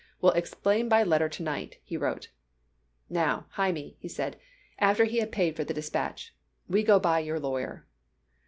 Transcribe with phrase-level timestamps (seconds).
[0.19, 2.29] Will explain by letter to night," he wrote.
[3.07, 4.39] "Now, Hymie," he said
[4.79, 6.33] after he had paid for the dispatch,
[6.67, 7.85] "we go by your lawyer."